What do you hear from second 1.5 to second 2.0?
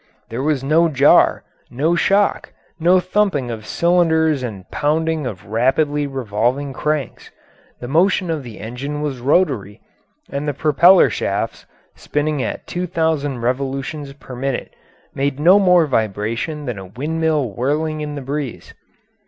no